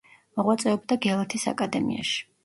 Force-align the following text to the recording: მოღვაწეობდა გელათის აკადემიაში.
მოღვაწეობდა 0.39 0.95
გელათის 1.03 1.45
აკადემიაში. 1.51 2.17